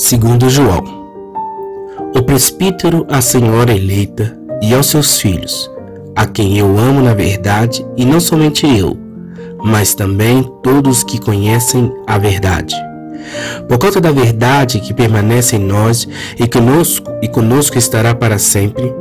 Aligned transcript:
Segundo 0.00 0.48
João 0.48 0.84
O 2.14 2.22
presbítero, 2.22 3.04
a 3.10 3.20
senhora 3.20 3.74
eleita 3.74 4.38
e 4.62 4.72
aos 4.72 4.86
seus 4.86 5.20
filhos, 5.20 5.68
a 6.14 6.24
quem 6.24 6.56
eu 6.56 6.78
amo 6.78 7.02
na 7.02 7.14
verdade, 7.14 7.84
e 7.96 8.04
não 8.04 8.20
somente 8.20 8.64
eu, 8.64 8.96
mas 9.64 9.96
também 9.96 10.48
todos 10.62 11.02
que 11.02 11.20
conhecem 11.20 11.92
a 12.06 12.16
verdade. 12.16 12.76
Por 13.68 13.76
causa 13.76 14.00
da 14.00 14.12
verdade 14.12 14.78
que 14.78 14.94
permanece 14.94 15.56
em 15.56 15.64
nós 15.64 16.06
e 16.38 16.46
conosco, 16.46 17.10
e 17.20 17.26
conosco 17.26 17.76
estará 17.76 18.14
para 18.14 18.38
sempre, 18.38 18.94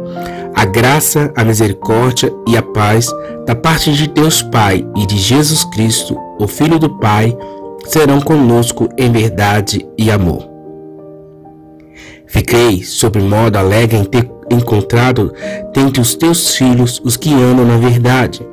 a 0.56 0.66
graça, 0.66 1.32
a 1.36 1.44
misericórdia 1.44 2.34
e 2.48 2.58
a 2.58 2.64
paz 2.64 3.14
da 3.46 3.54
parte 3.54 3.94
de 3.94 4.08
Deus 4.08 4.42
Pai 4.42 4.84
e 4.96 5.06
de 5.06 5.20
Jesus 5.20 5.64
Cristo, 5.66 6.18
o 6.40 6.48
Filho 6.48 6.80
do 6.80 6.90
Pai, 6.98 7.38
serão 7.86 8.20
conosco 8.20 8.90
em 8.98 9.12
verdade 9.12 9.88
e 9.96 10.10
amor. 10.10 10.57
Fiquei 12.28 12.84
sobre 12.84 13.22
modo 13.22 13.58
alegre 13.58 13.98
em 13.98 14.04
ter 14.04 14.30
encontrado 14.52 15.34
dentre 15.74 16.02
os 16.02 16.14
teus 16.16 16.56
filhos 16.56 17.02
os 17.04 17.18
que 17.18 17.34
amam 17.34 17.66
na 17.66 17.78
verdade, 17.78 18.46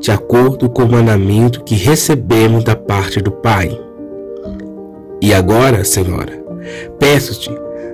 de 0.00 0.10
acordo 0.10 0.68
com 0.68 0.84
o 0.84 0.92
mandamento 0.92 1.64
que 1.64 1.74
recebemos 1.74 2.64
da 2.64 2.76
parte 2.76 3.20
do 3.20 3.30
Pai. 3.30 3.78
E 5.20 5.34
agora, 5.34 5.84
Senhora, 5.84 6.40
peço-te, 6.98 7.50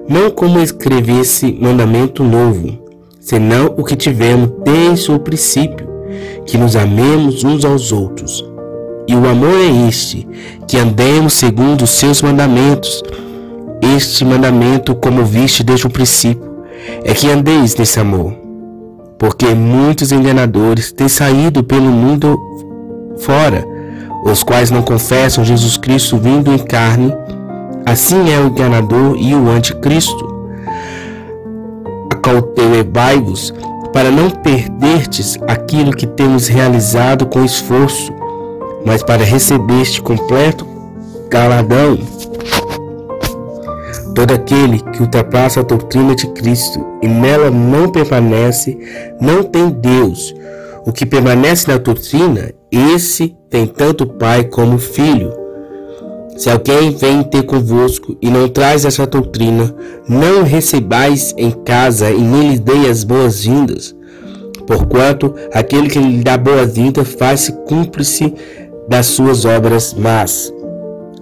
não 0.09 0.31
como 0.31 0.61
escrevesse 0.61 1.57
mandamento 1.61 2.23
novo, 2.23 2.79
senão 3.19 3.73
o 3.77 3.83
que 3.83 3.97
tivemos 3.97 4.51
desde 4.63 5.11
o 5.11 5.19
princípio, 5.19 5.89
que 6.45 6.59
nos 6.59 6.77
amemos 6.77 7.43
uns 7.43 7.65
aos 7.65 7.91
outros. 7.91 8.45
E 9.09 9.15
o 9.15 9.27
amor 9.27 9.57
é 9.57 9.89
este, 9.89 10.27
que 10.69 10.77
andemos 10.77 11.33
segundo 11.35 11.83
os 11.83 11.91
seus 11.91 12.21
mandamentos, 12.21 13.03
este 13.97 14.25
mandamento, 14.25 14.95
como 14.95 15.25
viste 15.25 15.63
desde 15.63 15.87
o 15.87 15.91
princípio, 15.91 16.55
é 17.05 17.13
que 17.13 17.31
andeis 17.31 17.77
nesse 17.77 18.01
amor. 18.01 18.35
Porque 19.19 19.47
muitos 19.55 20.13
enganadores 20.13 20.91
têm 20.93 21.09
saído 21.09 21.63
pelo 21.63 21.87
mundo 21.87 22.39
fora, 23.19 23.65
os 24.25 24.43
quais 24.43 24.71
não 24.71 24.83
confessam 24.83 25.45
Jesus 25.45 25.77
Cristo 25.77 26.17
vindo 26.19 26.53
em 26.53 26.59
carne. 26.59 27.13
Assim 27.87 28.33
é 28.33 28.39
o 28.41 28.47
enganador 28.47 29.17
e 29.19 29.35
o 29.35 29.51
anticristo. 29.51 30.35
Acautelai-vos 32.11 33.53
para 33.93 34.11
não 34.11 34.31
perdertes 34.31 35.39
aquilo 35.47 35.93
que 35.93 36.07
temos 36.07 36.49
realizado 36.49 37.27
com 37.27 37.45
esforço, 37.45 38.13
mas 38.85 39.03
para 39.03 39.23
receber 39.25 39.83
este 39.83 40.03
completo 40.03 40.67
galadão. 41.31 41.99
Todo 44.15 44.31
aquele 44.31 44.79
que 44.79 45.03
ultrapassa 45.03 45.59
a 45.59 45.65
doutrina 45.65 46.15
de 46.15 46.29
Cristo 46.29 46.79
e 47.03 47.09
nela 47.09 47.51
não 47.51 47.89
permanece, 47.91 48.79
não 49.21 49.43
tem 49.43 49.71
Deus. 49.71 50.33
O 50.87 50.93
que 50.93 51.05
permanece 51.05 51.67
na 51.67 51.79
doutrina, 51.79 52.53
esse 52.71 53.35
tem 53.51 53.67
tanto 53.67 54.07
Pai 54.07 54.45
como 54.45 54.79
Filho. 54.79 55.33
Se 56.37 56.49
alguém 56.49 56.93
vem 56.93 57.25
ter 57.25 57.43
convosco 57.43 58.17
e 58.23 58.31
não 58.31 58.49
traz 58.49 58.85
essa 58.85 59.05
doutrina, 59.05 59.75
não 60.09 60.45
recebais 60.45 61.35
em 61.37 61.51
casa 61.51 62.11
e 62.11 62.21
nem 62.21 62.53
lhe 62.53 62.59
dei 62.59 62.89
as 62.89 63.03
boas-vindas. 63.03 63.97
Porquanto 64.65 65.35
aquele 65.53 65.89
que 65.89 65.99
lhe 65.99 66.23
dá 66.23 66.39
boas-vindas 66.39 67.09
faz-se 67.19 67.53
cúmplice 67.67 68.33
das 68.89 69.07
suas 69.07 69.45
obras 69.45 69.93
más 69.95 70.54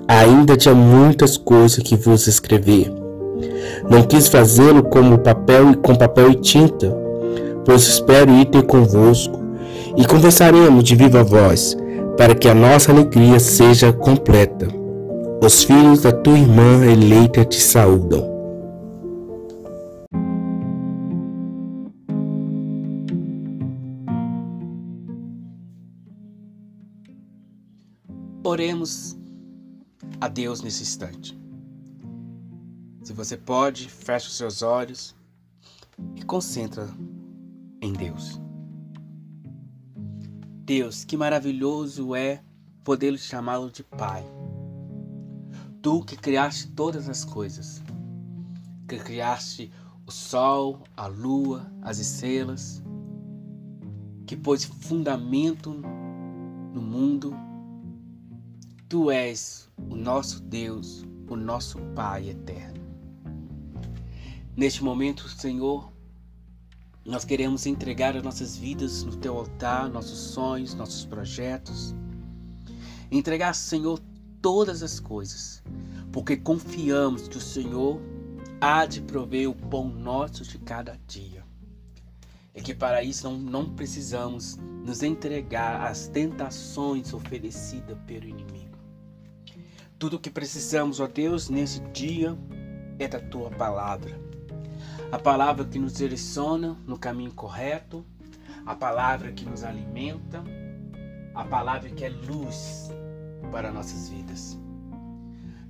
ainda 0.07 0.57
tinha 0.57 0.75
muitas 0.75 1.37
coisas 1.37 1.83
que 1.83 1.97
vos 1.97 2.27
escrever. 2.27 2.93
Não 3.89 4.03
quis 4.03 4.29
fazê-lo 4.29 4.83
como 4.83 5.19
papel 5.19 5.77
com 5.79 5.95
papel 5.95 6.31
e 6.31 6.35
tinta, 6.37 6.95
pois 7.65 7.83
espero 7.83 8.31
ir 8.33 8.47
ter 8.47 8.63
convosco 8.63 9.41
e 9.97 10.05
conversaremos 10.07 10.85
de 10.85 10.95
viva 10.95 11.23
voz, 11.23 11.77
para 12.17 12.35
que 12.35 12.49
a 12.49 12.55
nossa 12.55 12.93
alegria 12.93 13.39
seja 13.39 13.93
completa. 13.93 14.69
Os 15.43 15.65
filhos 15.65 16.03
da 16.03 16.13
tua 16.13 16.39
irmã 16.39 16.85
eleita 16.85 17.45
te 17.45 17.61
saúdam. 17.61 18.31
Oremos 28.45 29.17
a 30.23 30.29
Deus 30.29 30.63
nesse 30.63 30.85
instante. 30.85 31.37
Se 33.03 33.13
você 33.13 33.37
pode, 33.37 33.89
feche 33.89 34.29
os 34.29 34.37
seus 34.37 34.63
olhos 34.63 35.17
e 36.15 36.23
concentra 36.23 36.89
em 37.81 37.93
Deus. 37.93 38.41
Deus, 40.65 41.05
que 41.05 41.17
maravilhoso 41.17 42.15
é 42.15 42.41
poder 42.85 43.19
chamá-lo 43.19 43.69
de 43.69 43.83
Pai. 43.83 44.25
Tu 45.83 46.05
que 46.05 46.17
criaste 46.17 46.69
todas 46.69 47.09
as 47.09 47.25
coisas, 47.25 47.83
que 48.87 49.01
criaste 49.01 49.73
o 50.07 50.13
sol, 50.13 50.85
a 50.97 51.09
lua, 51.09 51.67
as 51.83 51.99
estrelas, 51.99 52.81
que 54.25 54.37
pôs 54.37 54.63
fundamento 54.63 55.71
no 55.73 56.81
mundo 56.81 57.35
Tu 58.93 59.11
és 59.11 59.71
o 59.91 59.97
nosso 59.97 60.43
Deus, 60.43 61.03
o 61.27 61.35
nosso 61.35 61.79
Pai 61.95 62.29
eterno. 62.29 62.79
Neste 64.55 64.85
momento, 64.85 65.31
Senhor, 65.31 65.91
nós 67.03 67.25
queremos 67.25 67.65
entregar 67.65 68.15
as 68.15 68.23
nossas 68.23 68.55
vidas 68.55 69.03
no 69.03 69.17
teu 69.17 69.39
altar, 69.39 69.89
nossos 69.89 70.19
sonhos, 70.19 70.75
nossos 70.75 71.07
projetos. 71.07 71.95
Entregar, 73.11 73.55
Senhor, 73.55 73.99
todas 74.43 74.83
as 74.83 75.01
coisas, 75.01 75.63
porque 76.13 76.37
confiamos 76.37 77.29
que 77.29 77.39
o 77.39 77.41
Senhor 77.41 77.99
há 78.61 78.85
de 78.85 79.01
prover 79.01 79.49
o 79.49 79.55
pão 79.55 79.89
nosso 79.89 80.45
de 80.45 80.59
cada 80.59 81.01
dia. 81.09 81.43
E 82.55 82.61
que 82.61 82.75
para 82.75 83.03
isso 83.03 83.25
não, 83.25 83.39
não 83.39 83.75
precisamos 83.75 84.59
nos 84.85 85.03
entregar 85.03 85.81
às 85.81 86.09
tentações 86.09 87.15
oferecidas 87.15 87.97
pelo 88.07 88.29
inimigo. 88.29 88.72
Tudo 90.03 90.17
o 90.17 90.19
que 90.19 90.31
precisamos, 90.31 90.99
ó 90.99 91.07
Deus, 91.07 91.49
nesse 91.49 91.79
dia 91.93 92.37
é 92.99 93.07
da 93.07 93.21
tua 93.21 93.53
palavra. 93.53 94.21
A 95.13 95.17
palavra 95.17 95.65
que 95.65 95.79
nos 95.79 95.93
direciona 95.93 96.77
no 96.89 96.99
caminho 96.99 97.31
correto, 97.31 98.05
a 98.67 98.75
palavra 98.75 99.31
que 99.31 99.45
nos 99.45 99.63
alimenta, 99.63 100.43
a 101.33 101.45
palavra 101.45 101.89
que 101.89 102.05
é 102.05 102.09
luz 102.09 102.91
para 103.53 103.71
nossas 103.71 104.09
vidas. 104.09 104.59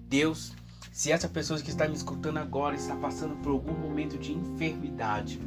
Deus, 0.09 0.55
se 0.91 1.13
essa 1.13 1.29
pessoa 1.29 1.61
que 1.61 1.69
está 1.69 1.87
me 1.87 1.95
escutando 1.95 2.39
agora 2.39 2.75
está 2.75 2.97
passando 2.97 3.37
por 3.43 3.51
algum 3.51 3.75
momento 3.75 4.17
de 4.17 4.33
enfermidade, 4.33 5.39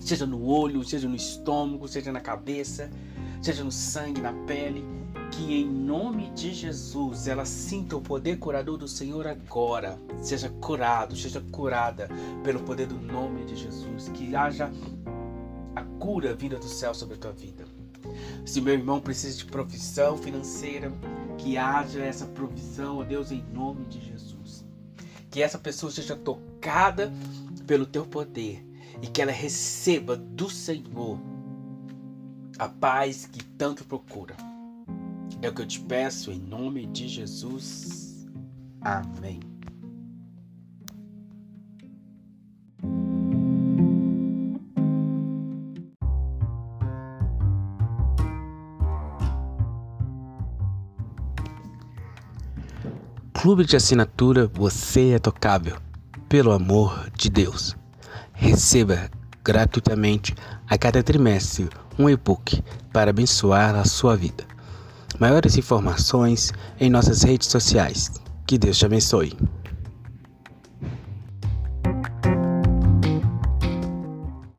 seja 0.00 0.26
no 0.26 0.44
olho, 0.44 0.82
seja 0.82 1.08
no 1.08 1.14
estômago, 1.14 1.86
seja 1.86 2.10
na 2.10 2.20
cabeça, 2.20 2.90
seja 3.40 3.62
no 3.62 3.70
sangue, 3.70 4.20
na 4.20 4.32
pele, 4.44 4.84
que 5.36 5.54
em 5.54 5.66
nome 5.66 6.30
de 6.30 6.54
Jesus 6.54 7.28
ela 7.28 7.44
sinta 7.44 7.94
o 7.94 8.00
poder 8.00 8.38
curador 8.38 8.78
do 8.78 8.88
Senhor 8.88 9.26
agora. 9.26 9.98
Seja 10.22 10.48
curado, 10.48 11.14
seja 11.14 11.42
curada 11.52 12.08
pelo 12.42 12.60
poder 12.60 12.86
do 12.86 12.94
nome 12.94 13.44
de 13.44 13.54
Jesus. 13.54 14.08
Que 14.08 14.34
haja 14.34 14.70
a 15.74 15.82
cura 15.98 16.34
vinda 16.34 16.56
do 16.56 16.64
céu 16.64 16.94
sobre 16.94 17.16
a 17.16 17.18
tua 17.18 17.32
vida. 17.32 17.66
Se 18.46 18.62
meu 18.62 18.72
irmão 18.72 18.98
precisa 18.98 19.36
de 19.36 19.44
provisão 19.44 20.16
financeira, 20.16 20.90
que 21.36 21.58
haja 21.58 22.02
essa 22.02 22.24
provisão, 22.24 22.98
ó 22.98 23.04
Deus, 23.04 23.30
em 23.30 23.44
nome 23.52 23.84
de 23.84 24.00
Jesus. 24.00 24.64
Que 25.30 25.42
essa 25.42 25.58
pessoa 25.58 25.92
seja 25.92 26.16
tocada 26.16 27.12
pelo 27.66 27.84
teu 27.84 28.06
poder 28.06 28.64
e 29.02 29.06
que 29.06 29.20
ela 29.20 29.32
receba 29.32 30.16
do 30.16 30.48
Senhor 30.48 31.18
a 32.58 32.70
paz 32.70 33.26
que 33.26 33.44
tanto 33.44 33.84
procura. 33.84 34.34
É 35.42 35.48
o 35.48 35.54
que 35.54 35.62
eu 35.62 35.66
te 35.66 35.80
peço 35.80 36.30
em 36.32 36.38
nome 36.38 36.86
de 36.86 37.06
Jesus. 37.06 38.26
Amém. 38.80 39.40
Clube 53.34 53.64
de 53.64 53.76
assinatura 53.76 54.46
Você 54.46 55.10
é 55.10 55.18
Tocável. 55.18 55.76
Pelo 56.28 56.50
amor 56.50 57.10
de 57.16 57.28
Deus. 57.28 57.76
Receba 58.32 59.10
gratuitamente 59.44 60.34
a 60.66 60.76
cada 60.76 61.02
trimestre 61.02 61.68
um 61.98 62.08
e-book 62.08 62.62
para 62.92 63.10
abençoar 63.10 63.76
a 63.76 63.84
sua 63.84 64.16
vida. 64.16 64.55
Maiores 65.18 65.56
informações 65.56 66.52
em 66.78 66.90
nossas 66.90 67.22
redes 67.22 67.48
sociais. 67.48 68.10
Que 68.46 68.58
Deus 68.58 68.78
te 68.78 68.84
abençoe. 68.84 69.32